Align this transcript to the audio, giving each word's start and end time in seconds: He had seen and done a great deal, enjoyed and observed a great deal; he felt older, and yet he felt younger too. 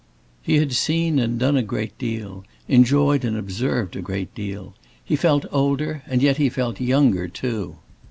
He 0.41 0.55
had 0.55 0.73
seen 0.73 1.19
and 1.19 1.37
done 1.37 1.55
a 1.55 1.61
great 1.61 1.95
deal, 1.99 2.43
enjoyed 2.67 3.23
and 3.23 3.37
observed 3.37 3.95
a 3.95 4.01
great 4.01 4.33
deal; 4.33 4.73
he 5.05 5.15
felt 5.15 5.45
older, 5.51 6.01
and 6.07 6.23
yet 6.23 6.37
he 6.37 6.49
felt 6.49 6.81
younger 6.81 7.27
too. 7.27 7.75